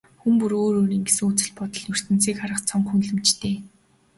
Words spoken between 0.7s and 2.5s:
өөрийн гэсэн үзэл бодол, ертөнцийг